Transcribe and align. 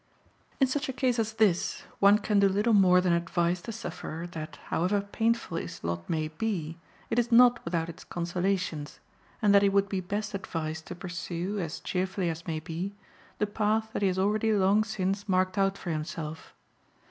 In 0.59 0.65
such 0.65 0.89
a 0.89 0.93
case 0.93 1.19
as 1.19 1.33
this, 1.33 1.83
one 1.99 2.17
can 2.17 2.39
do 2.39 2.49
little 2.49 2.73
more 2.73 3.01
than 3.01 3.13
advise 3.13 3.61
the 3.61 3.71
sufferer 3.71 4.25
that, 4.25 4.55
however 4.69 4.99
painful 5.01 5.57
his 5.59 5.83
lot 5.83 6.09
may 6.09 6.29
be, 6.29 6.79
it 7.11 7.19
is 7.19 7.31
not 7.31 7.63
without 7.63 7.87
its 7.87 8.03
consolations, 8.03 8.99
and 9.43 9.53
that 9.53 9.61
he 9.61 9.69
would 9.69 9.87
be 9.89 9.99
best 10.01 10.33
advised 10.33 10.87
to 10.87 10.95
pursue, 10.95 11.59
as 11.59 11.79
cheerfully 11.79 12.31
as 12.31 12.47
may 12.47 12.59
be, 12.59 12.95
the 13.37 13.45
path 13.45 13.89
that 13.93 14.01
he 14.01 14.07
has 14.07 14.17
already 14.17 14.51
long 14.51 14.83
since 14.83 15.29
marked 15.29 15.55
out 15.55 15.77
for 15.77 15.91
himself. 15.91 16.55